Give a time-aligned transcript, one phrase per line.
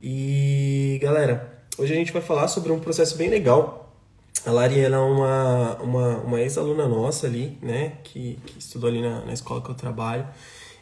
[0.00, 3.92] E galera, hoje a gente vai falar sobre um processo bem legal.
[4.44, 9.00] A Lari ela é uma, uma, uma ex-aluna nossa ali, né, que, que estudou ali
[9.00, 10.26] na, na escola que eu trabalho.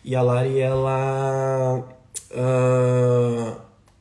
[0.04, 1.78] E a Lari, ela,
[2.30, 3.56] uh,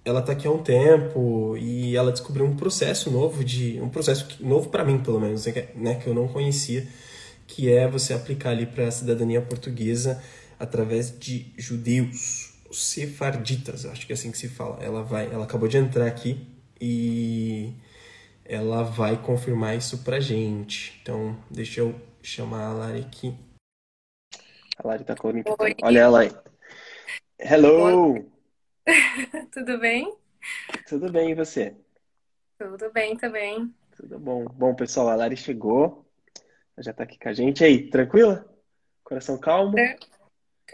[0.05, 4.37] ela tá aqui há um tempo e ela descobriu um processo novo de um processo
[4.39, 6.87] novo para mim, pelo menos, né, que eu não conhecia,
[7.47, 10.23] que é você aplicar ali para a cidadania portuguesa
[10.59, 14.83] através de judeus sefarditas, acho que é assim que se fala.
[14.83, 16.47] Ela vai, ela acabou de entrar aqui
[16.79, 17.73] e
[18.43, 20.99] ela vai confirmar isso pra gente.
[21.01, 23.33] Então, deixa eu chamar a Lari aqui.
[24.77, 25.57] A Lari tá conectada.
[25.81, 26.31] Olha ela aí.
[27.39, 28.34] Hello!
[29.51, 30.15] Tudo bem?
[30.87, 31.75] Tudo bem, e você?
[32.57, 33.73] Tudo bem também.
[33.95, 34.45] Tudo bom.
[34.45, 36.05] Bom, pessoal, a Lari chegou.
[36.77, 37.61] Já tá aqui com a gente.
[37.61, 38.45] E aí, tranquila?
[39.03, 39.75] Coração calmo?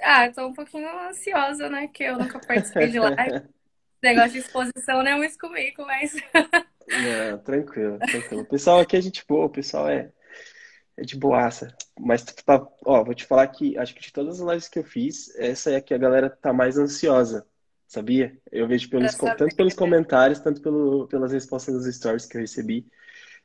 [0.01, 1.87] Ah, tô um pouquinho ansiosa, né?
[1.87, 3.47] Que eu nunca participei de live.
[4.01, 6.15] Negócio de exposição não é muito comigo, mas.
[6.87, 8.41] Não, tranquilo, tranquilo.
[8.41, 10.11] O pessoal aqui a gente boa, o pessoal é,
[10.97, 11.73] é de boaça.
[11.97, 14.83] Mas, tá, ó, vou te falar que acho que de todas as lives que eu
[14.83, 17.47] fiz, essa é a que a galera tá mais ansiosa,
[17.91, 18.37] sabia?
[18.49, 22.87] Eu vejo pelos, tanto pelos comentários, tanto pelo, pelas respostas dos stories que eu recebi,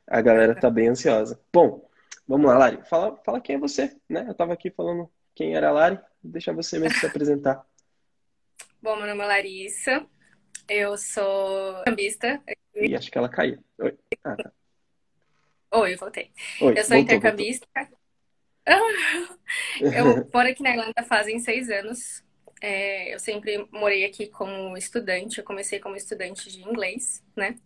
[0.07, 1.37] a galera tá bem ansiosa.
[1.51, 1.85] Bom,
[2.25, 2.79] vamos lá, Lari.
[2.89, 4.25] Fala, fala quem é você, né?
[4.25, 7.61] Eu tava aqui falando quem era a Lari, deixa você mesmo se apresentar.
[8.81, 10.05] Bom, meu nome é Larissa,
[10.69, 12.41] eu sou cambista.
[12.73, 13.61] E acho que ela caiu.
[13.79, 13.97] Oi.
[14.23, 14.51] Ah, tá.
[15.71, 16.31] Oi, voltei.
[16.61, 17.67] Oi, eu sou voltou, intercambista.
[17.75, 17.97] Voltou.
[19.79, 22.26] Eu moro aqui na Irlanda fazem seis anos.
[22.61, 25.39] É, eu sempre morei aqui como estudante.
[25.39, 27.57] Eu comecei como estudante de inglês, né?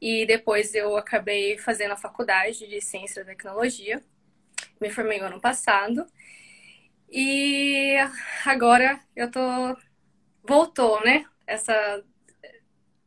[0.00, 4.02] E depois eu acabei fazendo a faculdade de Ciência e Tecnologia.
[4.80, 6.06] Me formei no ano passado.
[7.10, 7.96] E
[8.46, 9.40] agora eu tô.
[10.44, 11.24] Voltou, né?
[11.46, 12.04] Essa.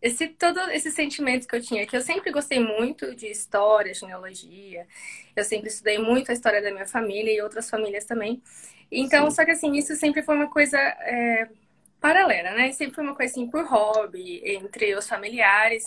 [0.05, 4.85] Esse, todo esse sentimento que eu tinha, que eu sempre gostei muito de história, genealogia,
[5.35, 8.39] eu sempre estudei muito a história da minha família e outras famílias também.
[8.91, 9.35] Então, Sim.
[9.35, 11.49] só que assim, isso sempre foi uma coisa é,
[11.99, 12.71] paralela, né?
[12.71, 15.83] Sempre foi uma coisa assim por hobby, entre os familiares.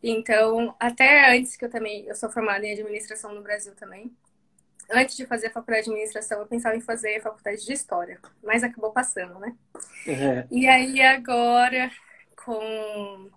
[0.00, 4.12] Então, até antes que eu também, eu sou formada em administração no Brasil também
[4.90, 8.20] antes de fazer a faculdade de administração, eu pensava em fazer a faculdade de história,
[8.42, 9.52] mas acabou passando, né?
[10.06, 10.44] Uhum.
[10.50, 11.90] E aí agora,
[12.44, 13.28] com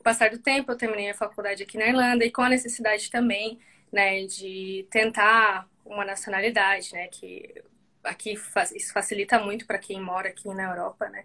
[0.00, 3.10] o passar do tempo, eu terminei a faculdade aqui na Irlanda e com a necessidade
[3.10, 3.60] também,
[3.92, 7.62] né, de tentar uma nacionalidade, né, que
[8.02, 8.32] aqui
[8.74, 11.24] isso facilita muito para quem mora aqui na Europa, né?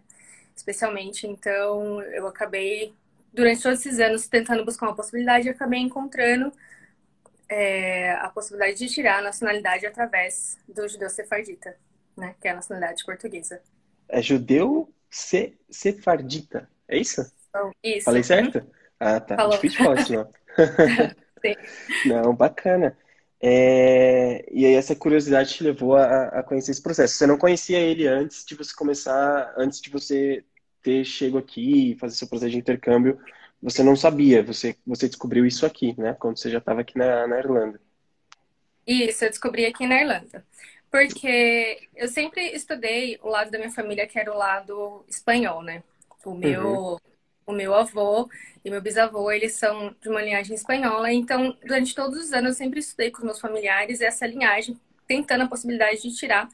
[0.54, 2.94] Especialmente, então eu acabei
[3.34, 6.52] durante todos esses anos tentando buscar uma possibilidade e acabei encontrando
[7.48, 11.78] é, a possibilidade de tirar a nacionalidade através do judeu sefardita,
[12.18, 12.36] né?
[12.42, 13.62] Que é a nacionalidade portuguesa.
[14.10, 17.26] É judeu se sefardita, é isso?
[17.84, 18.06] Isso.
[18.06, 18.66] Falei certo?
[19.00, 19.36] Ah, tá.
[19.36, 19.52] Falou.
[19.52, 20.30] Difícil falar isso, não.
[21.42, 21.56] Sim.
[22.10, 22.98] Não, bacana.
[23.42, 24.46] É...
[24.52, 27.14] E aí essa curiosidade te levou a, a, conhecer esse processo.
[27.14, 30.44] Você não conhecia ele antes de você começar, antes de você
[30.82, 33.20] ter chego aqui e fazer seu processo de intercâmbio
[33.66, 36.16] você não sabia, você, você descobriu isso aqui, né?
[36.20, 37.82] Quando você já estava aqui na, na Irlanda.
[38.86, 40.46] Isso, eu descobri aqui na Irlanda.
[40.92, 45.82] Porque eu sempre estudei o lado da minha família, que era o lado espanhol, né?
[46.24, 46.98] O meu, uhum.
[47.46, 48.30] O meu avô
[48.64, 51.12] e meu bisavô, eles são de uma linhagem espanhola.
[51.12, 55.44] Então, durante todos os anos, eu sempre estudei com os meus familiares essa linhagem, tentando
[55.44, 56.50] a possibilidade de tirar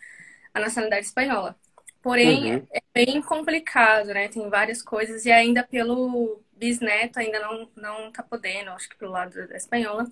[0.54, 1.56] a nacionalidade espanhola.
[2.02, 2.68] Porém, uhum.
[2.74, 4.28] é bem complicado, né?
[4.28, 9.12] Tem várias coisas e ainda pelo bisneto ainda não não tá podendo, acho que pelo
[9.12, 10.08] lado da espanhola.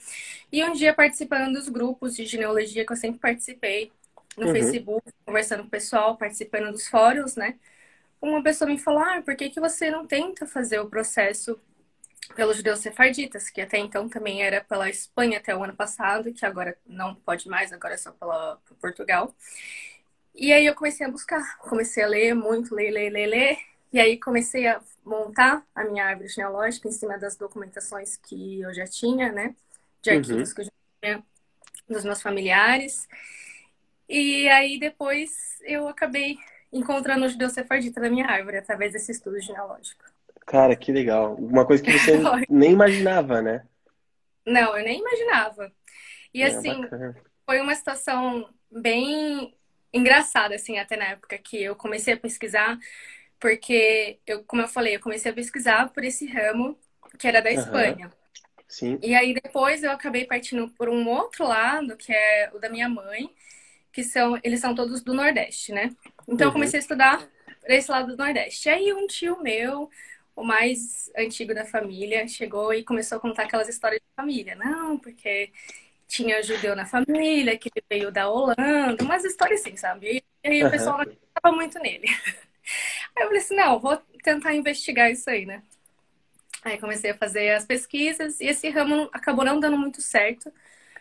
[0.51, 3.91] E um dia participando dos grupos de genealogia que eu sempre participei
[4.37, 4.53] no uhum.
[4.53, 7.55] Facebook, conversando com o pessoal, participando dos fóruns, né?
[8.21, 11.59] Uma pessoa me falou: "Ah, por que que você não tenta fazer o processo
[12.35, 16.45] pelos judeus sefarditas, que até então também era pela Espanha até o ano passado, que
[16.45, 19.33] agora não pode mais, agora é só pela por Portugal.
[20.35, 23.57] E aí eu comecei a buscar, comecei a ler muito, ler, ler, ler, ler.
[23.91, 28.73] E aí comecei a montar a minha árvore genealógica em cima das documentações que eu
[28.73, 29.55] já tinha, né?
[30.01, 30.55] De arquivos uhum.
[30.55, 31.23] que eu já tinha
[31.89, 33.07] dos meus familiares.
[34.07, 36.37] E aí depois eu acabei
[36.71, 40.03] encontrando o judeu sefardita na minha árvore através desse estudo genealógico.
[40.45, 41.35] Cara, que legal.
[41.35, 42.13] Uma coisa que você
[42.49, 43.63] nem imaginava, né?
[44.45, 45.71] Não, eu nem imaginava.
[46.33, 47.15] E é, assim, bacana.
[47.45, 49.53] foi uma situação bem
[49.91, 52.77] engraçada, assim, até na época que eu comecei a pesquisar,
[53.39, 56.77] porque eu, como eu falei, eu comecei a pesquisar por esse ramo
[57.17, 58.11] que era da Espanha.
[58.67, 58.99] Sim.
[59.01, 62.87] E aí depois eu acabei partindo por um outro lado, que é o da minha
[62.87, 63.29] mãe,
[63.99, 65.89] que são, eles são todos do Nordeste, né?
[66.27, 66.53] Então eu Uhum.
[66.53, 67.27] comecei a estudar
[67.61, 68.69] para esse lado do Nordeste.
[68.69, 69.89] Aí um tio meu,
[70.35, 74.55] o mais antigo da família, chegou e começou a contar aquelas histórias de família.
[74.55, 75.51] Não, porque
[76.07, 80.23] tinha judeu na família, que ele veio da Holanda, umas histórias assim, sabe?
[80.43, 82.07] E aí o pessoal não acreditava muito nele.
[83.15, 85.63] Aí eu falei assim, não, vou tentar investigar isso aí, né?
[86.63, 90.51] Aí comecei a fazer as pesquisas e esse ramo acabou não dando muito certo,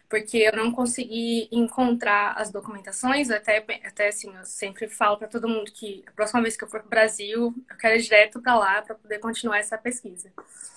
[0.08, 3.30] porque eu não consegui encontrar as documentações.
[3.30, 6.68] Até, até assim, eu sempre falo para todo mundo que a próxima vez que eu
[6.68, 10.32] for para o Brasil, eu quero ir direto para lá para poder continuar essa pesquisa.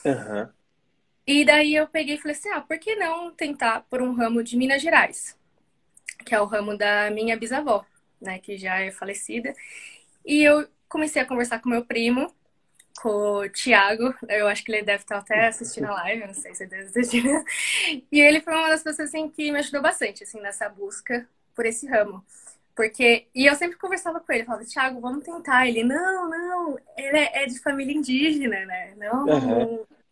[0.05, 0.53] Aham.
[1.25, 4.43] E daí eu peguei e falei assim: ah, por que não tentar por um ramo
[4.43, 5.37] de Minas Gerais?
[6.25, 7.85] Que é o ramo da minha bisavó,
[8.19, 9.53] né, que já é falecida.
[10.25, 12.33] E eu comecei a conversar com meu primo,
[13.01, 14.13] com o Thiago.
[14.29, 16.83] Eu acho que ele deve estar até assistindo a live, não sei se ele deve
[16.85, 17.43] estar assistindo.
[18.11, 21.65] E ele foi uma das pessoas assim, que me ajudou bastante assim, nessa busca por
[21.65, 22.23] esse ramo.
[22.75, 25.67] Porque, e eu sempre conversava com ele, falava, Thiago, vamos tentar.
[25.67, 28.93] Ele, não, não, ele é, é de família indígena, né?
[28.97, 29.67] Não, Aham.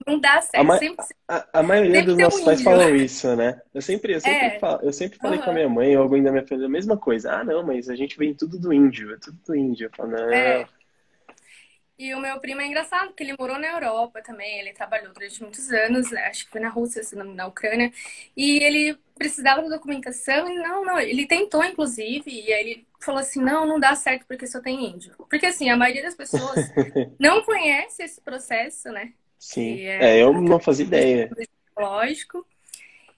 [0.06, 0.66] não dá A, certo.
[0.66, 2.64] ma- Sempre, a- a maioria dos tem um nossos pais índio.
[2.64, 3.62] falam isso, né?
[3.74, 4.60] Eu sempre, eu sempre, É.
[4.60, 6.98] falo- eu sempre falei com a minha mãe ou alguém da minha família a mesma
[6.98, 7.32] coisa.
[7.34, 9.88] Ah, não, mas a gente vem tudo do índio, é tudo do índio.
[9.88, 10.30] Eu falo, não.
[10.34, 10.66] É.
[12.00, 15.42] E o meu primo é engraçado, porque ele morou na Europa também, ele trabalhou durante
[15.42, 17.92] muitos anos, né, acho que foi na Rússia, se não, na Ucrânia,
[18.38, 23.20] e ele precisava da documentação e não, não, ele tentou inclusive, e aí ele falou
[23.20, 25.14] assim, não, não dá certo porque só tem índio.
[25.30, 26.72] Porque assim, a maioria das pessoas
[27.20, 29.82] não conhece esse processo, né, Sim.
[29.82, 31.30] é É, eu não fazia ideia.
[31.78, 32.48] lógico,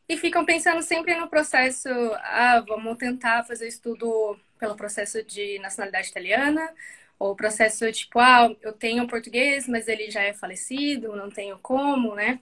[0.10, 6.10] e ficam pensando sempre no processo, ah, vamos tentar fazer estudo pelo processo de nacionalidade
[6.10, 6.68] italiana,
[7.32, 12.16] o processo tipo, ah, eu tenho português, mas ele já é falecido, não tenho como,
[12.16, 12.40] né?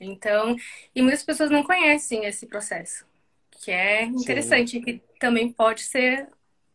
[0.00, 0.56] Então,
[0.94, 3.06] e muitas pessoas não conhecem esse processo,
[3.50, 6.28] que é interessante, que também pode ser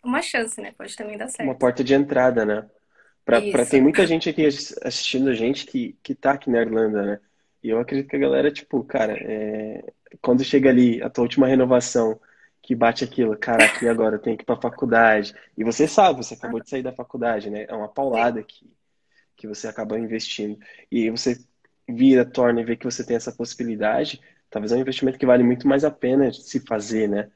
[0.04, 0.72] uma chance, né?
[0.74, 1.58] Pode também dar Uma certo.
[1.58, 2.70] porta de entrada, né?
[3.26, 6.62] Pra, pra, tem muita gente aqui ass- assistindo a gente que, que tá aqui na
[6.62, 7.20] Irlanda, né?
[7.64, 9.84] E eu acredito que a galera, tipo, cara, é,
[10.22, 12.20] quando chega ali a tua última renovação,
[12.64, 15.36] que bate aquilo, cara, aqui agora eu tenho que ir pra faculdade.
[15.58, 17.66] E você sabe, você acabou de sair da faculdade, né?
[17.70, 18.72] É uma paulada que,
[19.36, 20.60] que você acaba investindo.
[20.92, 21.38] E você
[21.90, 25.44] vira, torna e vê que você tem essa possibilidade, talvez é um investimento que vale
[25.44, 27.32] muito mais a pena se fazer, né?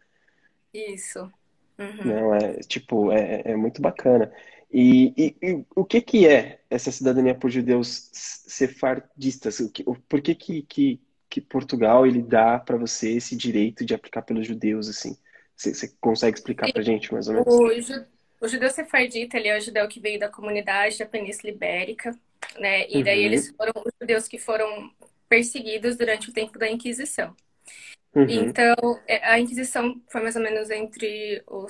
[0.74, 1.31] Isso.
[1.79, 2.06] Uhum.
[2.06, 4.31] Não, é tipo, é, é muito bacana.
[4.71, 9.59] E, e- e o que que é essa cidadania por judeus sefardistas?
[9.59, 13.85] O que, o- por que que, que, que Portugal ele dá para você esse direito
[13.85, 15.18] de aplicar pelos judeus assim?
[15.56, 17.63] Você, você consegue explicar pra gente mais ou menos?
[17.65, 18.06] O, ju-
[18.41, 22.18] o judeu sefardita, ele é o judeu que veio da comunidade da Península Ibérica,
[22.59, 22.89] né?
[22.89, 23.24] E daí Uhum.
[23.24, 24.91] eles foram os judeus que foram
[25.29, 27.35] perseguidos durante o tempo da Inquisição.
[28.15, 28.75] Uhum, Então,
[29.07, 31.68] é, a Inquisição foi mais ou menos entre o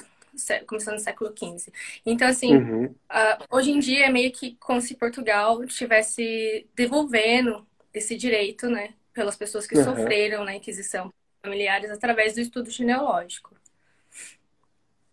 [0.67, 1.71] começando no século XV.
[2.05, 7.67] Então, assim, uhum, ah, hoje em dia é meio que como se Portugal estivesse devolvendo
[7.93, 9.95] esse direito, né, pelas pessoas que Aham.
[9.95, 11.11] sofreram na Inquisição
[11.43, 13.55] familiares através do estudo genealógico.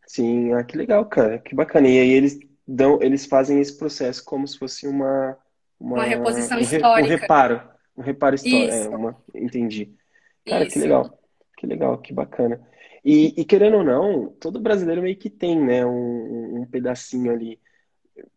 [0.06, 1.88] Sim, ah, que legal, cara, que bacana.
[1.88, 5.38] E aí eles dão, eles fazem esse processo como se fosse uma,
[5.80, 7.16] uma, Uma reposição um, re- um histórica.
[7.16, 7.62] reparo,
[7.96, 8.74] um reparo histórico.
[8.74, 9.94] É, uma, entendi.
[10.44, 10.80] Cara, que Isso.
[10.80, 11.18] legal,
[11.56, 12.60] que legal, que bacana.
[13.02, 17.58] E, e querendo ou não, todo brasileiro meio que tem, né, um, um pedacinho ali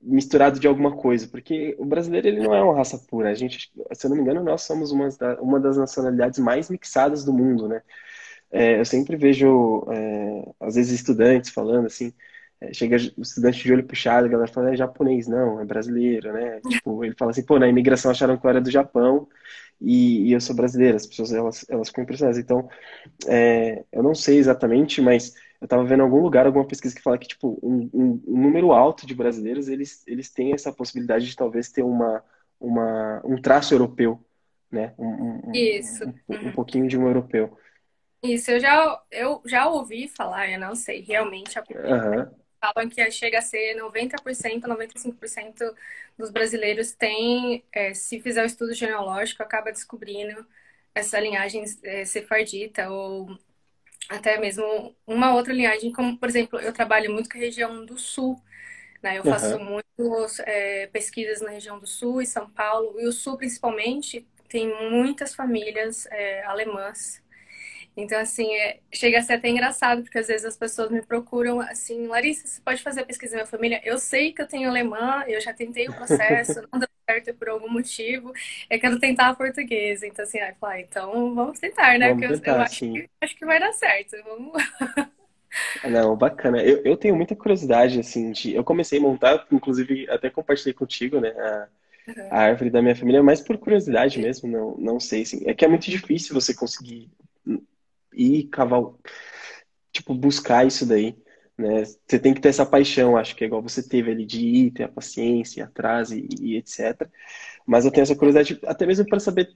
[0.01, 3.29] misturado de alguma coisa, porque o brasileiro ele não é uma raça pura.
[3.31, 6.69] A gente, se eu não me engano, nós somos uma, da- uma das nacionalidades mais
[6.69, 7.81] mixadas do mundo, né?
[8.51, 12.13] É, eu sempre vejo, é, às vezes, estudantes falando assim,
[12.61, 16.33] é, chega o estudante de olho puxado, a galera fala, é japonês, não, é brasileiro,
[16.33, 16.61] né?
[16.67, 19.27] Tipo, ele fala assim, pô, na imigração acharam que eu era do Japão
[19.81, 22.39] e, e eu sou brasileiro, as pessoas, elas, elas ficam impressionadas.
[22.39, 22.69] Então,
[23.27, 27.01] é, eu não sei exatamente, mas eu tava vendo em algum lugar, alguma pesquisa que
[27.01, 31.25] fala que, tipo, um, um- um número alto de brasileiros, eles, eles têm essa possibilidade
[31.27, 32.23] de talvez ter uma,
[32.59, 34.23] uma, um traço europeu,
[34.71, 34.93] né?
[34.97, 36.05] Um, um, Isso.
[36.05, 36.13] um,
[36.47, 36.51] um Uhum.
[36.51, 37.57] pouquinho de um europeu.
[38.23, 42.35] Isso, eu já, eu já ouvi falar, eu não sei, realmente, Aham.
[42.59, 45.63] falam que chega a ser 90%, 95%
[46.17, 50.45] dos brasileiros têm, é, se fizer o estudo genealógico, acaba descobrindo
[50.95, 53.37] essa linhagem é, sefardita ou
[54.09, 57.97] até mesmo uma outra linhagem, como, por exemplo, eu trabalho muito com a região do
[57.97, 58.41] Sul,
[59.03, 59.17] né?
[59.17, 59.59] Eu faço Aham.
[59.59, 60.37] muitas
[60.91, 66.05] pesquisas na região do Sul e São Paulo, e o Sul, principalmente, tem muitas famílias
[66.07, 67.21] é, alemãs.
[67.97, 71.59] Então, assim, é, chega a ser até engraçado, porque às vezes as pessoas me procuram
[71.59, 73.81] assim, Larissa, você pode fazer a pesquisa da minha família?
[73.83, 77.49] Eu sei que eu tenho alemã, eu já tentei o processo, não deu certo por
[77.49, 78.31] algum motivo,
[78.69, 80.05] eu quero tentar a portuguesa.
[80.05, 82.09] Então, assim, aí eu ah, então vamos tentar, né?
[82.09, 84.15] Vamos porque tentar, eu, eu acho, que, acho que vai dar certo.
[84.23, 84.63] Vamos.
[85.89, 86.61] Não, bacana.
[86.61, 88.53] Eu, eu tenho muita curiosidade, assim, de...
[88.53, 91.29] Eu comecei a montar, inclusive, até compartilhei contigo, né?
[91.29, 91.67] A,
[92.29, 95.41] a árvore da minha família, mas por curiosidade mesmo, não, não sei, assim.
[95.47, 97.09] É que é muito difícil você conseguir
[98.17, 98.99] ir caval...
[99.91, 101.15] tipo, buscar isso daí,
[101.57, 101.83] né?
[101.85, 104.71] Você tem que ter essa paixão, acho que é igual você teve ali de ir,
[104.71, 107.09] ter a paciência, ir atrás e, e etc.
[107.65, 109.55] Mas eu tenho essa curiosidade até mesmo para saber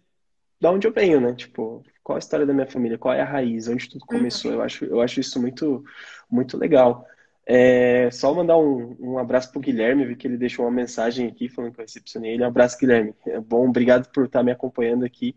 [0.60, 1.34] de onde eu venho, né?
[1.34, 4.52] Tipo, qual a história da minha família, qual é a raiz, onde tudo começou.
[4.52, 4.58] Uhum.
[4.58, 5.84] Eu acho, eu acho isso muito,
[6.30, 7.06] muito legal.
[7.46, 11.50] É, só mandar um, um abraço pro Guilherme, vi que ele deixou uma mensagem aqui
[11.50, 12.44] falando que eu recepcionei ele.
[12.44, 13.16] Um abraço, Guilherme.
[13.26, 15.36] É bom, obrigado por estar me acompanhando aqui,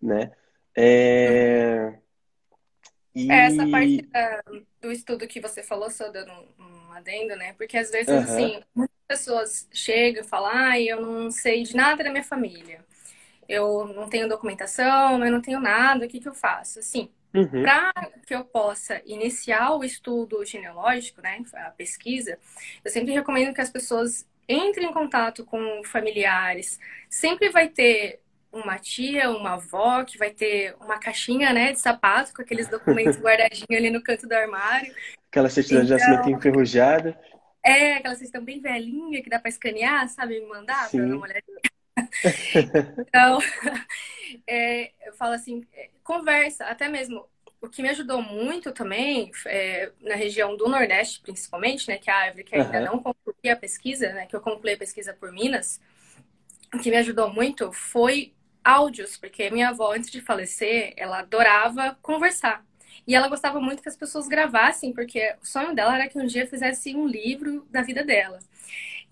[0.00, 0.32] né?
[0.76, 1.92] É...
[3.14, 3.30] E...
[3.30, 4.42] É, essa parte da,
[4.80, 7.52] do estudo que você falou, só dando um adendo, né?
[7.54, 8.18] Porque às vezes, uhum.
[8.18, 12.84] assim, muitas pessoas chegam e falam, ah, eu não sei de nada da minha família.
[13.48, 16.78] Eu não tenho documentação, eu não tenho nada, o que, que eu faço?
[16.78, 17.62] Assim, uhum.
[17.62, 17.92] para
[18.26, 22.38] que eu possa iniciar o estudo genealógico, né, a pesquisa,
[22.84, 26.78] eu sempre recomendo que as pessoas entrem em contato com familiares.
[27.08, 28.20] Sempre vai ter
[28.52, 33.16] uma tia, uma avó, que vai ter uma caixinha, né, de sapato com aqueles documentos
[33.20, 34.94] guardadinhos ali no canto do armário.
[35.30, 37.18] Aquela certidão então, de nascimento enferrujada.
[37.64, 41.26] É, aquela certidão bem velhinha que dá para escanear, sabe, me mandar para dar uma
[41.26, 41.60] olhadinha.
[43.08, 43.38] então,
[44.46, 47.26] é, eu falo assim, é, conversa, até mesmo
[47.60, 52.12] o que me ajudou muito também, é, na região do Nordeste, principalmente, né, que é
[52.12, 52.84] a árvore que ainda uhum.
[52.84, 55.80] não concluí a pesquisa, né, que eu concluí a pesquisa por Minas,
[56.74, 61.96] o que me ajudou muito foi áudios, porque minha avó, antes de falecer, ela adorava
[62.02, 62.64] conversar.
[63.06, 66.26] E ela gostava muito que as pessoas gravassem, porque o sonho dela era que um
[66.26, 68.38] dia fizesse um livro da vida dela.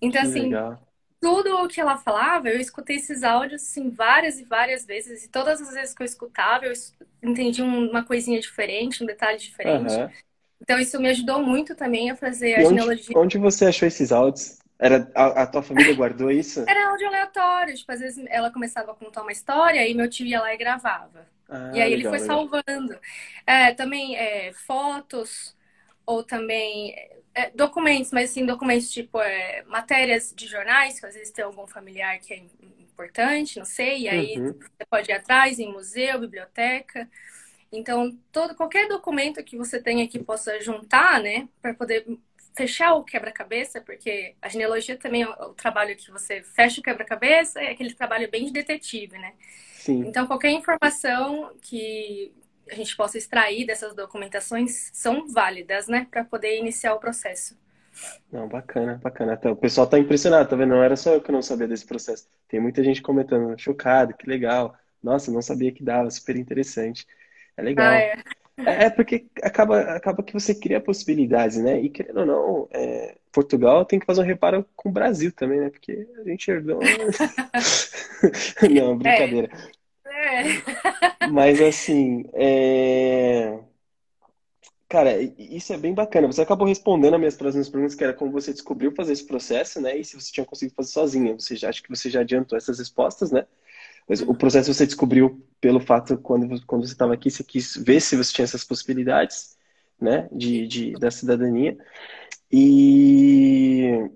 [0.01, 0.79] Então, que assim, legal.
[1.19, 5.25] tudo o que ela falava, eu escutei esses áudios, assim, várias e várias vezes.
[5.25, 6.73] E todas as vezes que eu escutava, eu
[7.21, 9.93] entendi uma coisinha diferente, um detalhe diferente.
[9.93, 10.09] Uhum.
[10.61, 13.17] Então, isso me ajudou muito também a fazer a onde, genealogia.
[13.17, 14.60] Onde você achou esses áudios?
[14.81, 16.65] Era, a, a, tua família guardou isso?
[16.67, 17.75] Era áudio aleatório.
[17.75, 20.57] Tipo, às vezes ela começava a contar uma história e meu tio ia lá e
[20.57, 21.27] gravava.
[21.47, 22.49] Ah, e aí legal, ele foi legal.
[22.49, 22.99] salvando.
[23.45, 25.55] É, também é, fotos,
[26.03, 26.95] ou também
[27.35, 31.67] é, documentos, mas assim, documentos tipo é, matérias de jornais, que às vezes tem algum
[31.67, 32.41] familiar que é
[32.79, 34.53] importante, não sei, e aí uhum.
[34.53, 37.07] você pode ir atrás em museu, biblioteca.
[37.71, 42.05] Então, todo, qualquer documento que você tenha que possa juntar, né, para poder
[42.55, 47.61] fechar o quebra-cabeça, porque a genealogia também é o trabalho que você fecha o quebra-cabeça,
[47.61, 49.33] é aquele trabalho bem de detetive, né?
[49.73, 50.03] Sim.
[50.07, 52.33] Então, qualquer informação que
[52.69, 57.59] a gente possa extrair dessas documentações são válidas, né, para poder iniciar o processo.
[58.31, 59.33] Não, bacana, bacana.
[59.33, 60.69] Então, o pessoal tá impressionado, tá vendo?
[60.69, 62.27] Não era só eu que não sabia desse processo.
[62.47, 64.75] Tem muita gente comentando, chocado, que legal.
[65.03, 67.05] Nossa, não sabia que dava, super interessante.
[67.57, 67.87] É legal.
[67.87, 68.15] Ah, é.
[68.65, 71.79] É, porque acaba, acaba que você cria possibilidades, né?
[71.81, 75.59] E querendo ou não, é, Portugal tem que fazer um reparo com o Brasil também,
[75.59, 75.69] né?
[75.69, 76.79] Porque a gente herdou.
[78.69, 79.49] não, brincadeira.
[80.05, 80.47] É.
[80.47, 81.27] é.
[81.31, 83.59] Mas assim, é...
[84.89, 86.27] cara, isso é bem bacana.
[86.27, 89.79] Você acabou respondendo as minhas próximas perguntas, que era como você descobriu fazer esse processo,
[89.79, 89.97] né?
[89.97, 91.33] E se você tinha conseguido fazer sozinha.
[91.33, 93.45] Você já acho que você já adiantou essas respostas, né?
[94.07, 98.01] Mas o processo você descobriu pelo fato, quando, quando você estava aqui, você quis ver
[98.01, 99.57] se você tinha essas possibilidades,
[99.99, 101.77] né, de, de, da cidadania.
[102.51, 104.09] E,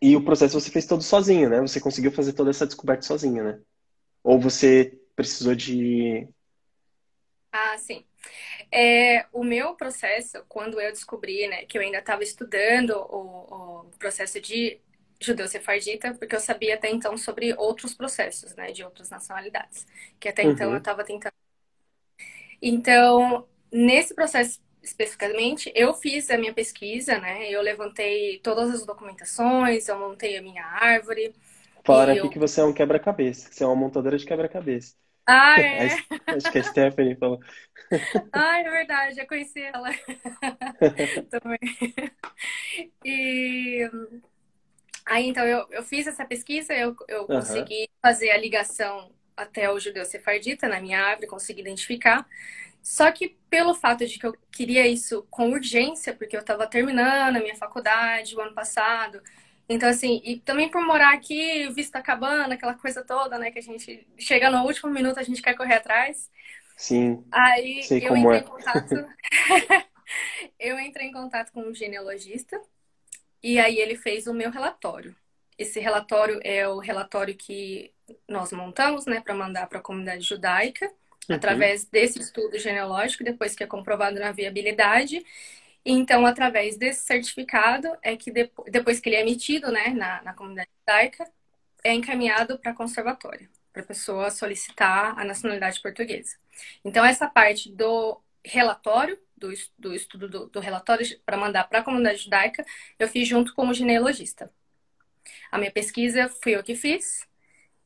[0.00, 1.60] e o processo você fez todo sozinho, né?
[1.60, 3.60] Você conseguiu fazer toda essa descoberta sozinho, né?
[4.22, 6.26] Ou você precisou de...
[7.52, 8.04] Ah, sim.
[8.72, 13.98] É, o meu processo, quando eu descobri, né, que eu ainda estava estudando o, o
[13.98, 14.80] processo de
[15.20, 19.86] judeu-sefardita, porque eu sabia até então sobre outros processos, né, de outras nacionalidades,
[20.18, 20.74] que até então uhum.
[20.74, 21.32] eu estava tentando.
[22.60, 29.88] Então, nesse processo especificamente, eu fiz a minha pesquisa, né, eu levantei todas as documentações,
[29.88, 31.34] eu montei a minha árvore.
[31.84, 32.30] Falaram aqui eu...
[32.30, 34.94] que você é um quebra-cabeça, que você é uma montadora de quebra-cabeça.
[35.26, 35.88] Ah, é?
[36.26, 37.40] Acho que a Stephanie falou.
[38.32, 39.90] Ah, é verdade, já conheci ela
[41.30, 41.58] também.
[43.04, 43.88] E
[45.06, 47.26] Aí, então, eu, eu fiz essa pesquisa, eu, eu uhum.
[47.26, 52.26] consegui fazer a ligação até o judeu sefardita na minha árvore, consegui identificar.
[52.82, 57.36] Só que pelo fato de que eu queria isso com urgência, porque eu estava terminando
[57.36, 59.22] a minha faculdade o ano passado,
[59.68, 63.62] então assim, e também por morar aqui, vista acabando, aquela coisa toda, né, que a
[63.62, 66.30] gente chega no último minuto, a gente quer correr atrás.
[66.76, 67.24] Sim.
[67.32, 68.40] Aí eu entrei é.
[68.40, 68.94] em contato.
[70.58, 72.60] Eu entrei em contato com um genealogista
[73.44, 75.16] e aí ele fez o meu relatório.
[75.58, 77.92] Esse relatório é o relatório que
[78.28, 80.90] nós montamos, né, para mandar para a comunidade judaica,
[81.30, 81.36] Uhum.
[81.36, 85.24] através desse estudo genealógico, depois que é comprovado na viabilidade.
[85.84, 90.34] Então, através desse certificado, é que depo- depois que ele é emitido, né, na, na
[90.34, 91.30] comunidade judaica,
[91.84, 96.36] é encaminhado para a conservatória, para a pessoa solicitar a nacionalidade portuguesa.
[96.84, 101.82] Então, essa parte do relatório, do, do estudo do, do relatório para mandar para a
[101.82, 102.64] comunidade judaica,
[102.98, 104.50] eu fiz junto com o genealogista.
[105.50, 107.26] A minha pesquisa fui eu que fiz,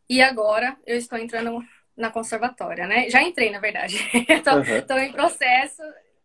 [0.09, 1.63] e agora eu estou entrando
[1.97, 3.11] na conservatória, né?
[3.11, 3.97] Já entrei, na verdade.
[4.29, 5.83] Estou em processo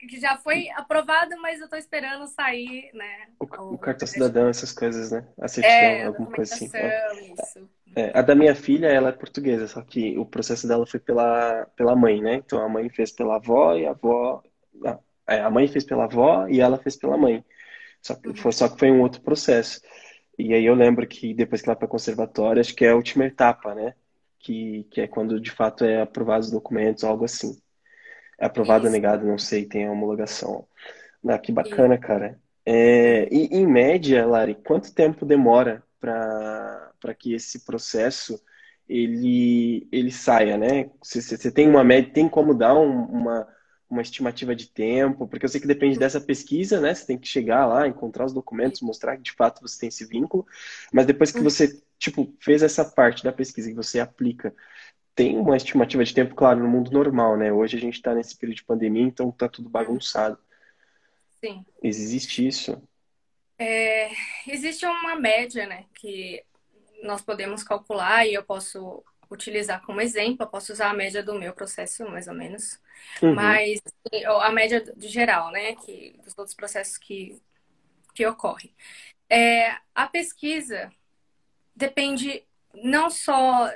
[0.07, 3.27] que já foi aprovado, mas eu estou esperando sair, né?
[3.39, 5.25] O, o cartão cidadão, essas coisas, né?
[5.39, 6.69] A certidão, É, alguma coisa assim.
[6.73, 7.07] É.
[7.95, 11.65] É, a da minha filha, ela é portuguesa, só que o processo dela foi pela,
[11.75, 12.35] pela mãe, né?
[12.35, 14.43] Então a mãe fez pela avó e a avó.
[14.85, 14.99] ah,
[15.41, 17.43] a mãe fez pela avó e ela fez pela mãe.
[18.01, 19.81] Só que foi, só que foi um outro processo.
[20.37, 23.25] E aí eu lembro que depois que ela para conservatória, acho que é a última
[23.25, 23.93] etapa, né?
[24.39, 27.57] Que, que é quando de fato é aprovado os documentos, algo assim.
[28.39, 30.67] É aprovado ou negado, não sei, tem a homologação.
[31.27, 32.39] Ah, que bacana, cara.
[32.65, 38.41] É, e em média, Lari, quanto tempo demora para que esse processo
[38.87, 40.89] ele, ele saia, né?
[41.01, 43.47] Você, tem uma média, tem como dar um- uma,
[43.93, 45.27] uma estimativa de tempo?
[45.27, 46.93] Porque eu sei que depende dessa pesquisa, né?
[46.93, 50.05] Você tem que chegar lá, encontrar os documentos, mostrar que de fato você tem esse
[50.05, 50.45] vínculo.
[50.91, 54.53] Mas depois que você, tipo, fez essa parte da pesquisa que você aplica,
[55.15, 57.51] tem uma estimativa de tempo, claro, no mundo normal, né?
[57.53, 60.37] Hoje a gente está nesse período de pandemia, então tá tudo bagunçado.
[61.43, 61.65] sim.
[61.81, 62.81] Existe isso?
[63.57, 64.09] É,
[64.47, 66.43] existe uma média, né, que
[67.03, 71.35] nós podemos calcular e eu posso utilizar como exemplo, eu posso usar a média do
[71.35, 72.79] meu processo, mais ou menos,
[73.21, 73.35] Uhum.
[73.35, 77.41] mas assim, a média de geral, né, que dos outros processos que,
[78.13, 78.73] que ocorrem.
[79.29, 80.91] É, a pesquisa
[81.75, 83.71] depende não só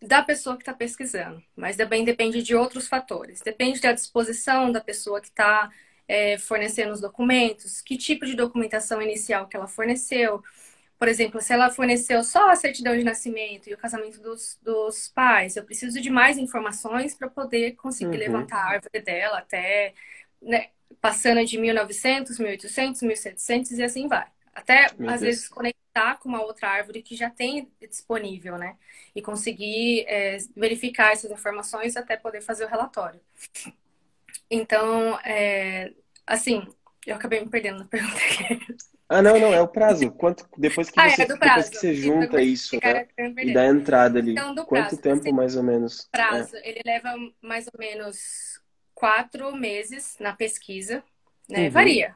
[0.00, 3.40] da pessoa que está pesquisando, mas também depende de outros fatores.
[3.40, 5.70] Depende da disposição da pessoa que está
[6.06, 10.42] é, fornecendo os documentos, que tipo de documentação inicial que ela forneceu.
[10.98, 15.08] Por exemplo, se ela forneceu só a certidão de nascimento e o casamento dos, dos
[15.08, 18.18] pais, eu preciso de mais informações para poder conseguir Uhum.
[18.18, 19.94] levantar a árvore dela até,
[20.42, 24.26] né, passando de 1900, 1800, 1700 e assim vai.
[24.54, 25.22] Até, Meu às Deus.
[25.22, 28.76] vezes, conectar com uma outra árvore que já tem disponível, né?
[29.14, 33.20] E conseguir é, verificar essas informações até poder fazer o relatório.
[34.50, 35.94] Então, é,
[36.26, 36.62] assim,
[37.06, 38.78] eu acabei me perdendo na pergunta aqui.
[39.08, 40.10] Ah, não, não, é o prazo.
[40.12, 43.06] Quanto, depois que Ah, você, é depois que você junta isso, né?
[43.42, 44.32] E dá a entrada ali.
[44.32, 46.08] Então, do Quanto prazo, tempo assim, mais ou menos?
[46.12, 46.18] É.
[46.18, 48.60] prazo, ele leva mais ou menos
[48.94, 51.02] quatro meses na pesquisa,
[51.48, 51.64] né?
[51.64, 51.70] Uhum.
[51.70, 52.14] Varia.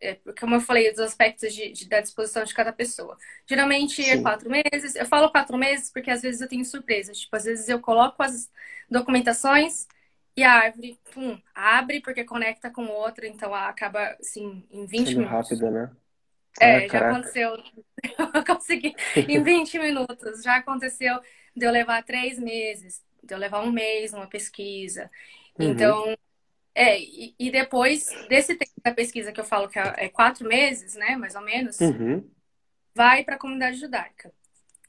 [0.00, 3.16] É, como eu falei, dos aspectos de, de- da disposição de cada pessoa.
[3.48, 4.22] Geralmente é Sim.
[4.22, 4.94] quatro meses.
[4.96, 7.18] Eu falo quatro meses porque às vezes eu tenho surpresas.
[7.20, 8.50] Tipo, às vezes eu coloco as
[8.90, 9.86] documentações
[10.36, 15.16] e a árvore, pum, abre porque conecta com outra, então ela acaba, assim, em 20
[15.16, 15.62] Sendo minutos.
[15.62, 15.94] rápida, né?
[16.60, 17.00] É, Ah, já caraca.
[17.00, 17.56] aconteceu.
[18.34, 18.94] Eu consegui
[19.28, 20.42] em 20 minutos.
[20.42, 21.20] Já aconteceu
[21.56, 25.10] de eu levar três meses, de eu levar um mês numa pesquisa.
[25.58, 25.98] Uhum.
[25.98, 26.16] Então,
[26.74, 30.48] é, e, e depois desse tempo da pesquisa que eu falo que é é quatro
[30.48, 32.32] meses, né, mais ou menos, Uhum.
[32.94, 34.32] vai para a comunidade judaica.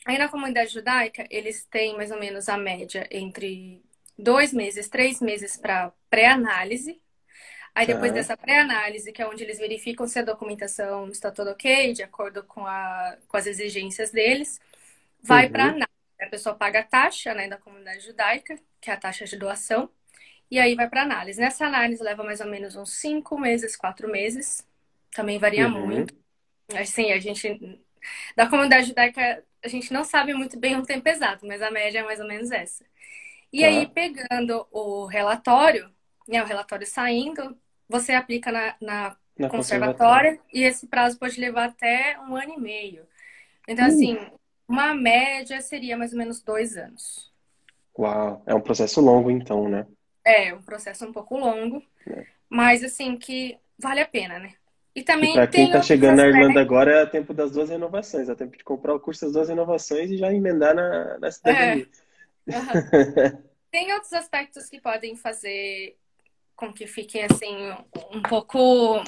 [0.05, 3.84] Aí na comunidade judaica, eles têm mais ou menos a média entre
[4.17, 7.01] dois meses, três meses para pré-análise.
[7.73, 8.13] Aí depois Tá.
[8.13, 12.43] dessa pré-análise, que é onde eles verificam se a documentação está toda ok, de acordo
[12.43, 14.60] com, a, com as exigências deles,
[15.21, 15.49] vai Uhum.
[15.49, 15.89] para análise.
[16.21, 19.89] A pessoa paga a taxa, né, da comunidade judaica, que é a taxa de doação,
[20.51, 21.39] e aí vai para análise.
[21.41, 24.67] Nessa análise leva mais ou menos uns cinco meses, quatro meses.
[25.13, 25.69] Também varia Uhum.
[25.69, 26.13] muito.
[26.75, 27.80] Assim, a gente
[28.36, 31.99] da comunidade judaica a gente não sabe muito bem o tempo exato, mas a média
[31.99, 32.86] é mais ou menos essa.
[33.56, 33.68] E Tá.
[33.68, 35.89] aí, pegando o relatório,
[36.28, 41.70] né, o relatório saindo, você aplica na, na Na conservatória e esse prazo pode levar
[41.70, 43.08] até um ano e meio.
[43.68, 43.88] Então, Uh.
[43.88, 44.18] assim,
[44.68, 47.32] uma média seria mais ou menos dois anos.
[47.98, 49.88] Uau, é um processo longo então, né?
[50.26, 52.26] É um processo um pouco longo, É.
[52.50, 54.54] mas assim que vale a pena, né?
[54.96, 56.28] E E também para quem tem tá chegando na.
[56.28, 59.50] Irlanda agora é tempo das duas renovações, é tempo de comprar o curso das duas
[59.50, 61.88] renovações e já emendar na, na cidadania.
[62.51, 63.43] Aham.
[63.71, 65.97] Tem outros aspectos que podem fazer
[66.55, 67.71] com que fique assim
[68.12, 69.03] um pouco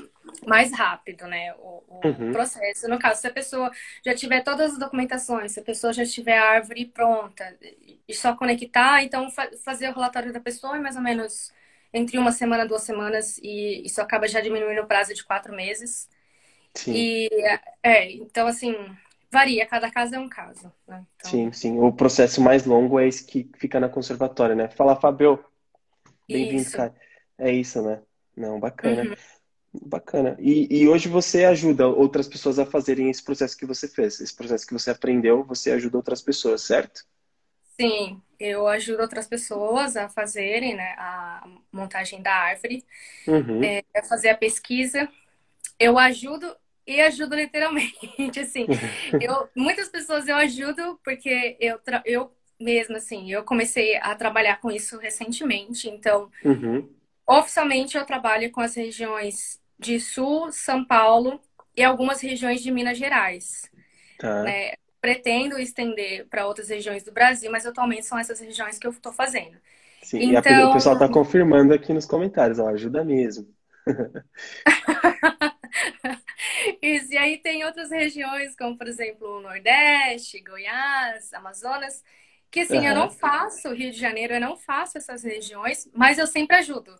[0.45, 1.53] mais rápido, né?
[1.55, 2.31] O, o uhum.
[2.33, 2.87] processo.
[2.89, 3.71] No caso, se a pessoa
[4.05, 7.57] já tiver todas as documentações, se a pessoa já tiver a árvore pronta
[8.07, 11.53] e só conectar, então fa fazer o relatório da pessoa é mais ou menos
[11.93, 16.09] entre uma semana duas semanas e isso acaba já diminuindo o prazo de quatro meses.
[16.73, 16.93] Sim.
[16.93, 17.29] E
[17.81, 18.75] é, então assim
[19.31, 20.71] varia, cada caso é um caso.
[20.87, 21.05] Né?
[21.15, 21.31] Então...
[21.31, 21.79] Sim, sim.
[21.79, 24.69] O processo mais longo é esse que fica na conservatória, né?
[24.69, 25.43] Fala, Fabio.
[26.27, 26.93] Bem-vindo, cara.
[27.37, 28.01] É isso, né?
[28.35, 29.03] Não, bacana.
[29.03, 29.15] Uhum.
[29.85, 30.35] Bacana.
[30.39, 34.35] E, e, hoje você ajuda outras pessoas a fazerem esse processo que você fez, esse
[34.35, 37.05] processo que você aprendeu, você ajuda outras pessoas, certo?
[37.79, 42.83] Sim, eu ajudo outras pessoas a fazerem né, a montagem da árvore,
[43.27, 43.63] uhum.
[43.63, 45.07] é, a fazer a pesquisa.
[45.79, 46.55] Eu ajudo
[46.87, 48.65] e ajudo literalmente, assim.
[49.21, 54.71] eu, muitas pessoas eu ajudo porque eu, eu mesmo, assim, eu comecei a trabalhar com
[54.71, 56.31] isso recentemente, então...
[56.43, 56.89] Uhum.
[57.29, 61.41] Oficialmente, eu trabalho com as regiões de Sul, São Paulo
[61.75, 63.69] e algumas regiões de Minas Gerais.
[64.17, 64.43] Tá.
[64.43, 64.75] Né?
[65.01, 69.11] Pretendo estender para outras regiões do Brasil, mas atualmente são essas regiões que eu estou
[69.11, 69.57] fazendo.
[70.01, 70.51] Sim, então...
[70.53, 73.45] e o pessoal está confirmando aqui nos comentários, ó, ajuda mesmo.
[76.81, 82.03] Isso, e aí tem outras regiões, como por exemplo o Nordeste, Goiás, Amazonas,
[82.49, 82.85] que assim, uhum.
[82.85, 86.95] eu não faço Rio de Janeiro, eu não faço essas regiões, mas eu sempre ajudo.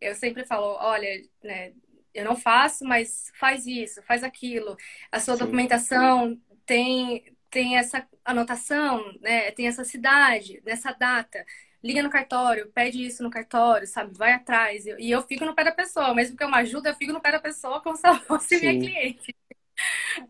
[0.00, 1.08] Eu sempre falo, olha,
[1.42, 1.72] né,
[2.14, 4.76] eu não faço, mas faz isso, faz aquilo.
[5.10, 5.44] A sua Sim.
[5.44, 9.50] documentação tem, tem essa anotação, né?
[9.52, 11.44] Tem essa cidade, nessa data.
[11.82, 14.16] Liga no cartório, pede isso no cartório, sabe?
[14.16, 14.84] Vai atrás.
[14.86, 16.14] E eu fico no pé da pessoa.
[16.14, 18.58] Mesmo que eu me ajude, eu fico no pé da pessoa como se ela fosse
[18.58, 18.66] Sim.
[18.66, 19.34] minha cliente.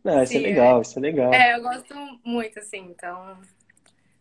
[0.04, 1.34] Não, isso é Sim, é legal, isso é legal.
[1.34, 3.38] É, eu gosto muito, assim, então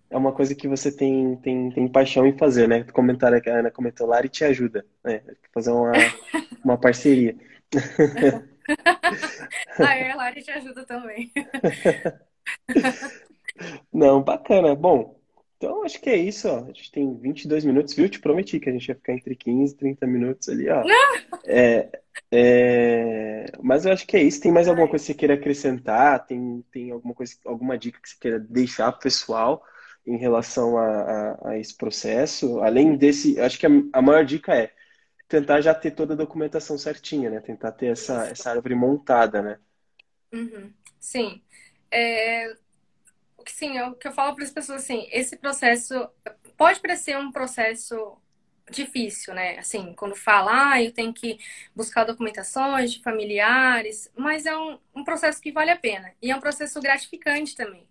[0.10, 2.84] é uma coisa que você tem, tem, tem paixão em fazer, né?
[2.86, 5.22] Comentário que a Ana comentou, Lari te ajuda, né?
[5.54, 5.92] Fazer uma,
[6.66, 7.36] uma parceria.
[9.80, 11.32] ah, é, a Lari te ajuda também.
[13.94, 14.74] Não, bacana.
[14.76, 15.19] Bom,
[15.60, 16.64] então acho que é isso, ó.
[16.64, 18.08] A gente tem 22 minutos, viu?
[18.08, 20.82] Te prometi que a gente ia ficar entre 15 e 30 minutos ali, ó.
[21.46, 21.90] É,
[22.32, 23.46] é...
[23.62, 24.40] Mas eu acho que é isso.
[24.40, 26.26] Tem mais alguma coisa que você queira acrescentar?
[26.26, 29.64] Tem, tem alguma coisa, alguma dica que você queira deixar pro pessoal?
[30.08, 32.60] em relação a, a, a esse processo.
[32.62, 34.72] Além desse, acho que a, a, maior dica é
[35.28, 37.40] tentar já ter toda a documentação certinha, né?
[37.40, 39.60] Tentar ter essa, essa árvore montada, né?
[40.34, 40.74] Uhum.
[41.00, 41.42] Sim.
[41.92, 42.56] É...
[43.52, 46.10] Sim, é o que eu falo para as pessoas assim, esse processo
[46.58, 48.18] pode parecer um processo
[48.70, 49.58] difícil, né?
[49.58, 51.38] Assim, quando fala, ah, eu tenho que
[51.76, 56.12] buscar documentações de familiares, mas é um, um processo que vale a pena.
[56.22, 57.88] E é um processo gratificante também.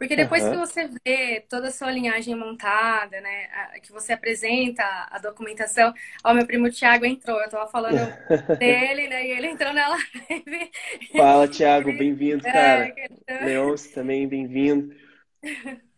[0.00, 0.52] Porque depois uhum.
[0.52, 3.48] que você vê toda a sua linhagem montada, né,
[3.82, 5.92] que você apresenta a documentação,
[6.24, 7.98] ó, meu primo Tiago entrou, eu tava falando
[8.58, 10.70] dele, né, e ele entrou na live.
[11.14, 12.94] Fala, Tiago, bem-vindo, é, cara.
[13.26, 14.94] É, Leôncio também, bem-vindo.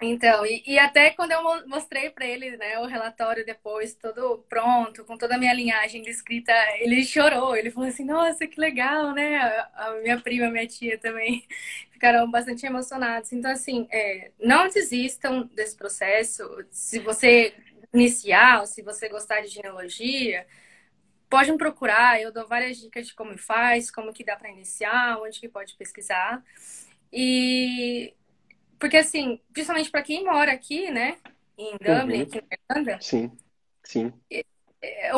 [0.00, 5.04] Então, e, e, até quando eu mostrei para ele né, o relatório depois, todo pronto,
[5.04, 7.56] com toda a minha linhagem de escrita, ele chorou.
[7.56, 9.38] Ele falou assim: Nossa, que legal, né?
[9.74, 11.44] A, minha prima, minha tia também
[11.90, 13.32] ficaram bastante emocionados.
[13.32, 16.44] Então, assim, é, não desistam desse processo.
[16.70, 17.52] Se você
[17.92, 20.46] iniciar, se você gostar de genealogia,
[21.28, 22.20] pode me procurar.
[22.20, 25.74] Eu dou várias dicas de como faz, como que dá para iniciar, onde que pode
[25.76, 26.42] pesquisar.
[27.12, 28.14] E
[28.78, 31.16] porque, assim, principalmente para quem mora aqui, né?
[31.56, 32.22] Em Dublin, uhum.
[32.22, 32.98] aqui na Irlanda.
[33.00, 33.32] Sim,
[33.82, 34.12] sim.
[34.30, 34.44] É,
[34.82, 35.10] é,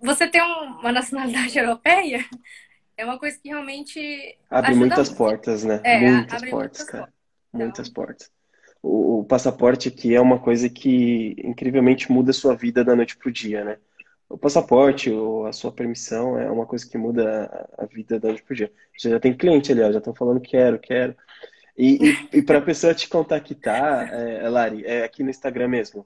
[0.00, 2.24] você ter uma nacionalidade europeia
[2.98, 4.36] é uma coisa que realmente.
[4.50, 5.18] Abre muitas muito.
[5.18, 5.80] portas, né?
[5.84, 7.04] É, muitas portas, muitas cara.
[7.04, 7.18] Portas.
[7.52, 8.04] Muitas então...
[8.04, 8.30] portas.
[8.82, 13.16] O, o, passaporte aqui é uma coisa que incrivelmente muda a sua vida da noite
[13.16, 13.78] pro dia, né?
[14.28, 18.42] O passaporte, ou a sua permissão é uma coisa que muda a vida da noite
[18.42, 18.70] pro dia.
[18.96, 21.16] Você já tem cliente ali, ó, já estão falando quero, quero.
[21.78, 25.68] E, e, e para a pessoa te contactar, é, é, Lari, é aqui no Instagram
[25.68, 26.04] mesmo.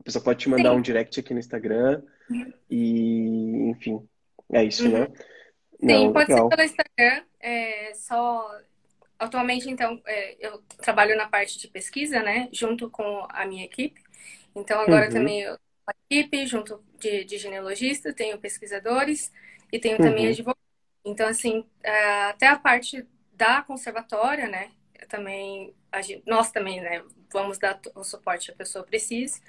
[0.00, 0.76] A pessoa pode te mandar Sim.
[0.76, 2.02] um direct aqui no Instagram
[2.68, 4.04] e, enfim,
[4.52, 5.02] é isso, né?
[5.02, 5.04] uhum.
[5.04, 5.08] né?
[5.80, 6.50] Sim, Não, pode legal.
[6.50, 7.24] ser pelo Instagram.
[7.38, 8.60] É, só
[9.16, 12.48] atualmente, então, é, eu trabalho na parte de pesquisa, né?
[12.50, 14.02] Junto com a minha equipe.
[14.56, 15.12] Então agora uhum.
[15.12, 15.56] também eu
[15.86, 19.32] a equipe, junto de, de genealogista, tenho pesquisadores
[19.72, 20.30] e tenho também uhum.
[20.30, 20.62] advogados.
[21.04, 24.70] Então, assim, é, até a parte da conservatória, né?
[25.06, 29.40] Também, gente, nós também, né, vamos dar o suporte que a pessoa precise.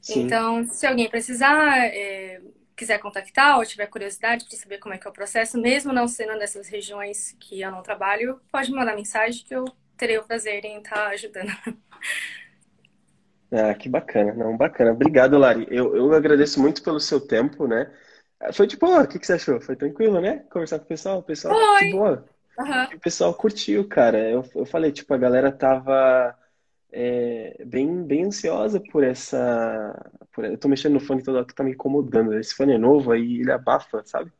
[0.00, 0.22] Sim.
[0.22, 2.40] Então, se alguém precisar, é,
[2.76, 6.06] quiser contactar ou tiver curiosidade para saber como é que é o processo, mesmo não
[6.06, 9.64] sendo nessas regiões que eu não trabalho, pode mandar mensagem que eu
[9.96, 11.50] terei o prazer em estar ajudando.
[13.52, 14.92] Ah, que bacana, não, bacana.
[14.92, 15.66] Obrigado, Lari.
[15.70, 17.92] Eu, eu agradeço muito pelo seu tempo, né?
[18.40, 19.60] Ah, Foi de boa, o que que você achou?
[19.60, 20.40] Foi tranquilo, né?
[20.50, 22.35] Conversar com o pessoal, o pessoal de Foi.
[22.64, 22.68] Boa.
[22.68, 22.88] Aham.
[22.92, 24.18] O pessoal curtiu, cara.
[24.30, 26.36] Eu, eu falei, tipo, a galera tava
[26.92, 29.38] é, bem, bem ansiosa por essa.
[30.32, 30.44] Por...
[30.44, 32.34] Eu tô mexendo no fone toda hora que tá me incomodando.
[32.38, 34.32] Esse fone é novo, aí ele abafa, sabe?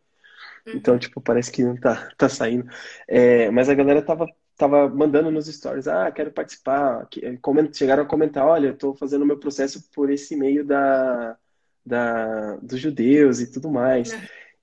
[0.72, 0.98] Então, Uhum.
[0.98, 2.68] tipo, parece que não tá, tá saindo.
[3.09, 4.26] É, mas a galera tava,
[4.57, 7.09] tava mandando nos stories, ah, quero participar.
[7.42, 11.37] Coment- Chegaram a comentar, olha, eu tô fazendo o meu processo por esse meio da,
[11.85, 14.16] da, dos judeus e tudo mais.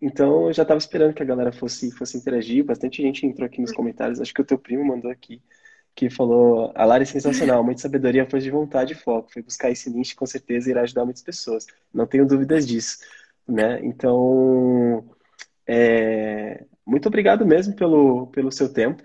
[0.06, 2.66] Então, eu já tava esperando que a galera fosse, fosse interagir.
[2.66, 4.20] Bastante gente entrou aqui nos comentários.
[4.20, 5.42] Acho que o teu primo mandou aqui,
[5.96, 9.32] que falou, a Lara é sensacional, muita sabedoria, força de vontade e foco.
[9.32, 11.66] Foi buscar esse nicho, com certeza irá ajudar muitas pessoas.
[11.94, 12.98] Não tenho dúvidas disso,
[13.48, 13.80] né?
[13.82, 15.06] Então...
[15.66, 19.02] É, muito obrigado mesmo pelo, pelo seu tempo,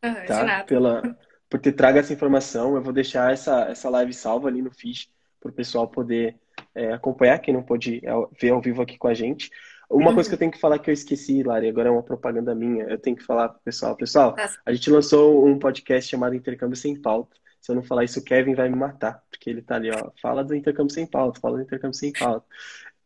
[0.00, 0.44] de tá?
[0.44, 0.64] nada.
[0.64, 1.18] Pela,
[1.50, 2.76] por ter trago essa informação.
[2.76, 6.36] Eu vou deixar essa, essa live salva ali no feed para o pessoal poder
[6.72, 9.50] é, acompanhar, quem não pôde é, ver ao vivo aqui com a gente.
[9.92, 12.54] Uma coisa que eu tenho que falar que eu esqueci, Lari, agora é uma propaganda
[12.54, 12.84] minha.
[12.84, 14.50] Eu tenho que falar pro pessoal, pessoal, Tá.
[14.64, 17.36] a gente lançou um podcast chamado Intercâmbio Sem Pauta.
[17.60, 20.10] Se eu não falar isso, o Kevin vai me matar, porque ele tá ali, ó.
[20.20, 22.44] Fala do intercâmbio sem pauta, fala do intercâmbio sem pauta.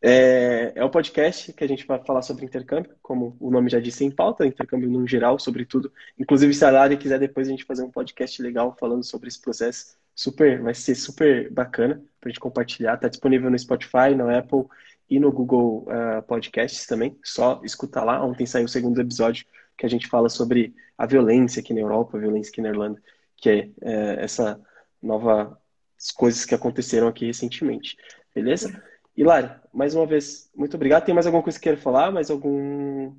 [0.01, 3.79] É, é um podcast que a gente vai falar sobre intercâmbio, como o nome já
[3.79, 5.91] disse, em pauta, intercâmbio no geral, sobre tudo.
[6.19, 9.41] Inclusive, se a Lari quiser depois a gente fazer um podcast legal falando sobre esse
[9.41, 12.97] processo, super, vai ser super bacana pra gente compartilhar.
[12.97, 14.65] Tá disponível no Spotify, no Apple
[15.09, 17.17] e no Google ah, Podcasts também.
[17.23, 18.23] Só escutar lá.
[18.23, 19.45] Ontem saiu o segundo episódio
[19.77, 23.01] que a gente fala sobre a violência aqui na Europa, a violência aqui na Irlanda,
[23.35, 24.59] que é, é essa
[25.01, 25.59] nova
[25.99, 27.97] as coisas que aconteceram aqui recentemente.
[28.33, 28.83] Beleza?
[29.15, 31.05] Hilário, mais uma vez, muito obrigado.
[31.05, 32.11] Tem mais alguma coisa que queira falar?
[32.11, 33.15] Mais algum.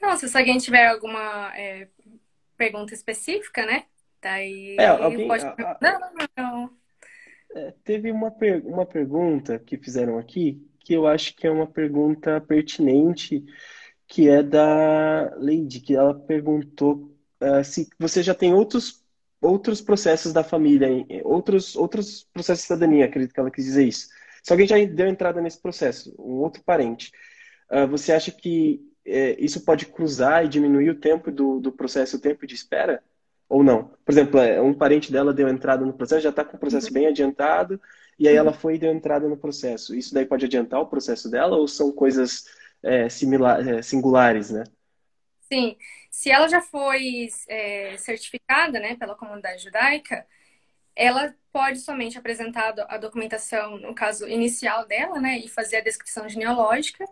[0.00, 1.88] Não, se alguém tiver alguma é,
[2.56, 3.86] pergunta específica, né?
[4.20, 5.26] Daí É, alguém.
[5.26, 5.44] pode.
[5.44, 6.70] a- não, não, não.
[7.54, 11.66] É, teve uma, per- uma pergunta que fizeram aqui que eu acho que é uma
[11.66, 13.42] pergunta pertinente,
[14.08, 19.04] que é da Lady, que ela perguntou ah, se você já tem outros,
[19.40, 23.86] outros processos da família, em- outros, outros processos de cidadania, acredito que ela quis dizer
[23.86, 24.08] isso.
[24.42, 27.12] Se alguém já deu entrada nesse processo, um outro parente,
[27.70, 32.16] ah, você acha que eh, isso pode cruzar e diminuir o tempo do, do processo,
[32.16, 33.02] o tempo de espera?
[33.54, 33.84] Ou não?
[34.04, 36.92] Por exemplo, eh, um parente dela deu entrada no processo, já está com o processo
[36.92, 37.80] bem adiantado,
[38.18, 39.94] e aí ela foi e deu entrada no processo.
[39.94, 42.46] Isso daí pode adiantar o processo dela ou são coisas
[42.82, 44.64] eh, simila- eh, singulares, né?
[45.42, 45.76] Sim,
[46.10, 50.26] se ela já foi é, certificada, né, pela comunidade judaica,
[50.96, 55.76] ela pode somente apresentar a do- a documentação, no caso inicial dela, né, e fazer
[55.76, 57.04] a descrição genealógica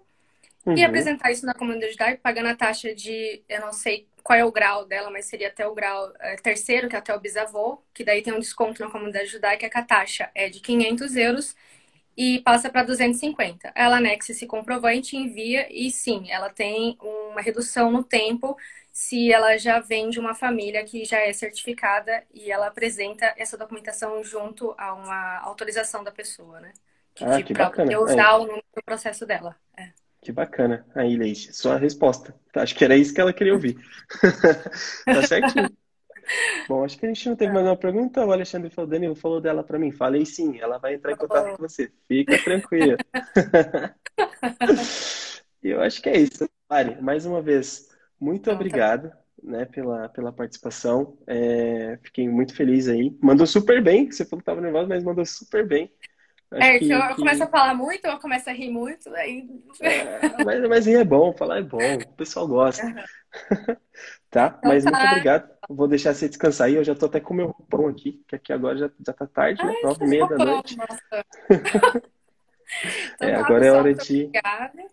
[0.67, 0.85] e Uhum.
[0.87, 4.53] apresentar isso na comunidade judaica, pagando a taxa de, eu não sei qual é o
[4.53, 8.05] grau dela, mas seria até o grau é, terceiro, que é até o bisavô, que
[8.05, 11.55] daí tem um desconto na comunidade judaica, que a taxa é de 500 euros
[12.17, 13.73] e passa para 250.
[13.75, 18.57] Ela anexa esse comprovante, envia e sim, ela tem uma redução no tempo
[18.93, 23.57] se ela já vem de uma família que já é certificada e ela apresenta essa
[23.57, 26.73] documentação junto a uma autorização da pessoa, né?
[27.21, 27.95] Ah, Que que para bacana.
[27.95, 29.57] poder Aí, usar o número do processo dela.
[29.77, 29.93] É.
[30.23, 30.87] que bacana.
[30.95, 32.35] Aí, Leite, sua resposta.
[32.55, 33.77] Acho que era isso que ela queria ouvir.
[35.11, 35.69] Tá certinho.
[36.69, 38.25] Bom, acho que a gente não teve mais uma pergunta.
[38.25, 39.91] O Alexandre falou, Danilo falou dela para mim.
[39.93, 41.93] Falei sim, ela vai entrar em contato com você.
[42.09, 42.97] Fica tranquila.
[45.63, 46.49] Eu acho que é isso.
[46.69, 47.89] Mari, mais uma vez,
[48.21, 48.55] muito Então, tá.
[48.55, 51.19] obrigado, né, pela, pela participação.
[51.27, 53.17] É, fiquei muito feliz aí.
[53.23, 54.11] Mandou super bem.
[54.11, 55.93] Você falou que estava nervosa, mas mandou super bem.
[56.53, 59.13] Acho É, que eu, que, eu começo a falar muito, eu começo a rir muito,
[59.15, 59.49] aí.
[59.81, 62.95] É, mas, mas rir é bom, falar é bom, o pessoal gosta.
[64.31, 64.59] Tá?
[64.59, 65.05] Então Mas muito tá.
[65.07, 65.51] obrigado.
[65.69, 66.75] Vou deixar você descansar aí.
[66.75, 69.27] Eu já tô até com o meu roupão aqui, que aqui agora já, já tá
[69.27, 69.77] tarde, né?
[69.83, 70.77] Nove e que meia da roupão, noite.
[73.15, 74.31] Então É, tá, agora é pessoal, hora muito de.
[74.31, 74.91] obrigada.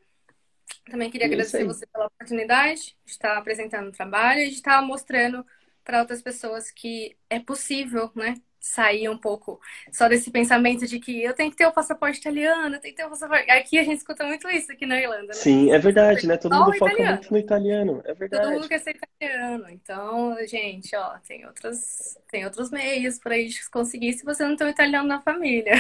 [0.89, 4.81] Também queria é agradecer você pela oportunidade de estar apresentando o trabalho e de estar
[4.81, 5.45] mostrando
[5.83, 8.35] para outras pessoas que é possível, né?
[8.59, 9.59] Sair um pouco
[9.91, 13.01] só desse pensamento de que eu tenho que ter o passaporte italiano, eu tenho que
[13.01, 13.49] ter o passaporte.
[13.49, 15.33] Aqui a gente escuta muito isso aqui na Irlanda, né?
[15.33, 16.37] Sim, é verdade, né?
[16.37, 17.13] Todo mundo foca italiano.
[17.13, 18.01] muito no italiano.
[18.05, 18.51] É Todo verdade.
[18.51, 19.69] mundo quer ser italiano.
[19.69, 24.55] Então, gente, ó, tem outros, tem outros meios para a gente conseguir se você não
[24.55, 25.73] tem um italiano na família.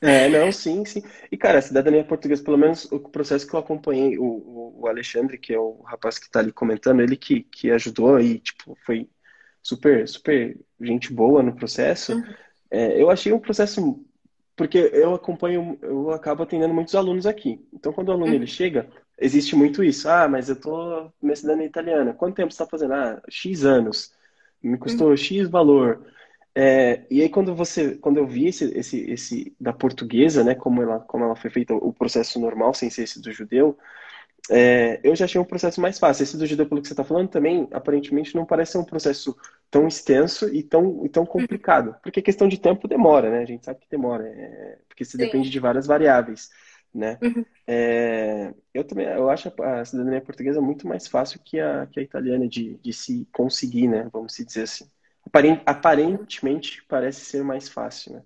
[0.00, 1.02] É, não, sim, sim.
[1.32, 4.86] E, cara, a cidadania portuguesa, pelo menos o processo que eu acompanhei, o, o, o
[4.88, 8.76] Alexandre, que é o rapaz que tá ali comentando, ele que, que ajudou e, tipo,
[8.84, 9.08] foi
[9.66, 12.12] super, super gente boa no processo.
[12.12, 12.34] Uhum.
[12.70, 14.04] É, eu achei um processo,
[14.56, 17.60] porque eu acompanho, eu acabo atendendo muitos alunos aqui.
[17.72, 18.34] Então, quando o aluno Uhum.
[18.34, 20.08] ele chega, existe muito isso.
[20.08, 22.14] Ah, mas eu tô minha cidadania italiana.
[22.14, 22.94] Quanto tempo você está fazendo?
[22.94, 24.12] Ah, X anos.
[24.62, 24.78] Me Uhum.
[24.78, 26.04] custou X valor.
[26.54, 30.82] É, e aí quando você, quando eu vi esse, esse, esse da portuguesa, né, como
[30.82, 33.76] ela, como ela foi feita o processo normal, sem ser esse do judeu,
[34.50, 36.22] é, eu já achei um processo mais fácil.
[36.22, 39.36] Esse do judeu, pelo que você está falando, também aparentemente não parece ser um processo
[39.70, 43.40] tão extenso e tão, e tão complicado, porque questão de tempo demora, né?
[43.40, 46.50] A gente sabe que demora, é, porque se depende de várias variáveis,
[46.94, 47.18] né?
[47.22, 47.44] Uhum.
[47.66, 52.02] É, eu também, eu acho a cidadania portuguesa muito mais fácil que a, que a
[52.02, 54.08] italiana de, de se conseguir, né?
[54.12, 54.88] Vamos dizer assim
[55.66, 58.22] aparentemente parece ser mais fácil, né?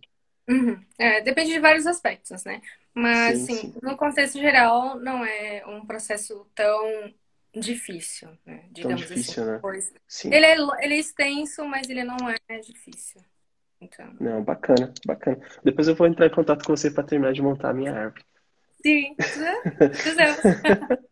[0.48, 0.80] Uhum.
[0.98, 2.60] É, depende de vários aspectos, né?
[2.94, 3.78] Mas, sim, assim, sim.
[3.82, 7.12] no contexto geral, não é um processo tão
[7.54, 8.64] difícil, né?
[8.70, 9.92] Digamos tão difícil, assim.
[9.92, 10.00] né?
[10.06, 10.34] Sim.
[10.34, 13.20] Ele, é, ele é extenso, mas ele não é difícil.
[13.80, 14.12] Então...
[14.20, 15.40] Não, bacana, bacana.
[15.64, 18.24] Depois eu vou entrar em contato com você para terminar de montar a minha árvore.
[18.82, 19.14] Sim,
[19.92, 20.40] fizemos.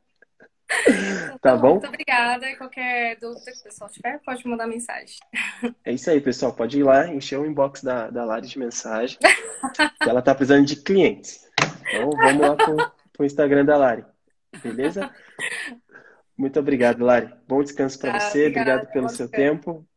[1.40, 1.72] Tá bom?
[1.72, 2.54] Muito obrigada.
[2.56, 5.16] Qualquer dúvida que o pessoal tiver, pode mandar mensagem.
[5.84, 6.52] É isso aí, pessoal.
[6.52, 9.18] Pode ir lá, encher o inbox da, da Lari de mensagem.
[10.02, 11.47] que ela tá precisando de clientes.
[11.88, 12.76] Então vamos lá pro,
[13.12, 14.04] pro Instagram da Lari.
[14.62, 15.10] Beleza?
[16.36, 17.32] Muito obrigado, Lari.
[17.46, 18.46] Bom descanso para você.
[18.46, 19.54] Obrigada, obrigado pelo seu descanso.
[19.56, 19.88] tempo.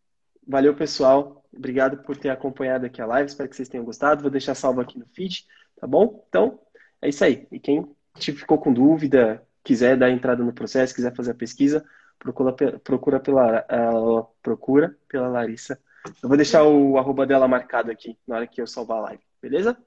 [0.47, 1.45] Valeu, pessoal.
[1.53, 3.29] Obrigado por ter acompanhado aqui a live.
[3.29, 4.21] Espero que vocês tenham gostado.
[4.21, 5.45] Vou deixar salvo aqui no feed,
[5.79, 6.25] tá bom?
[6.27, 6.59] Então,
[7.01, 7.47] é isso aí.
[7.51, 11.85] E quem ficou com dúvida, quiser dar entrada no processo, quiser fazer a pesquisa,
[12.17, 15.79] procura, procura, pela, uh, procura pela Larissa.
[16.23, 19.23] Eu vou deixar o arroba dela marcado aqui na hora que eu salvar a live,
[19.41, 19.77] beleza?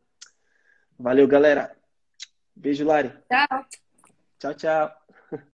[0.98, 1.74] Valeu, galera.
[2.56, 3.10] Beijo, Lari.
[3.28, 3.66] Tchau.
[4.38, 5.03] Tchau, tchau.